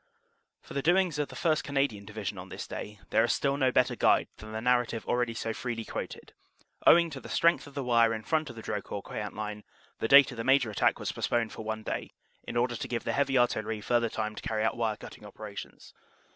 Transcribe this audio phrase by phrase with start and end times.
[0.63, 1.63] For the doings of the 1st.
[1.63, 5.35] Canadian Division on this day there is still no better guide than the narrative already
[5.35, 6.33] so freely quoted,
[6.87, 9.63] "Owing to the strength of the wire in front of the Drocourt Queant line,
[9.99, 12.13] the date of the major attack was post poned for one day,
[12.47, 15.93] in order to give the heavy artillery further time to carry out wire cutting operations.